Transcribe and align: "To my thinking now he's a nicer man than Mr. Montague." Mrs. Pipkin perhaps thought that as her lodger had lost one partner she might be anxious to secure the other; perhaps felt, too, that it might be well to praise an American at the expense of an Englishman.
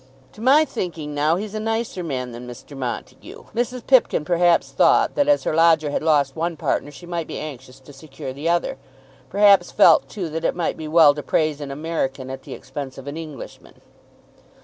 "To 0.33 0.41
my 0.41 0.65
thinking 0.65 1.13
now 1.13 1.35
he's 1.35 1.53
a 1.53 1.59
nicer 1.59 2.03
man 2.03 2.31
than 2.31 2.47
Mr. 2.47 2.75
Montague." 2.75 3.43
Mrs. 3.53 3.85
Pipkin 3.85 4.25
perhaps 4.25 4.71
thought 4.71 5.13
that 5.13 5.27
as 5.27 5.43
her 5.43 5.53
lodger 5.53 5.91
had 5.91 6.01
lost 6.01 6.35
one 6.35 6.57
partner 6.57 6.89
she 6.89 7.05
might 7.05 7.27
be 7.27 7.37
anxious 7.37 7.79
to 7.81 7.93
secure 7.93 8.33
the 8.33 8.49
other; 8.49 8.77
perhaps 9.29 9.71
felt, 9.71 10.09
too, 10.09 10.27
that 10.29 10.43
it 10.43 10.55
might 10.55 10.75
be 10.75 10.87
well 10.87 11.13
to 11.13 11.21
praise 11.21 11.61
an 11.61 11.69
American 11.69 12.31
at 12.31 12.41
the 12.41 12.55
expense 12.55 12.97
of 12.97 13.05
an 13.05 13.15
Englishman. 13.15 13.79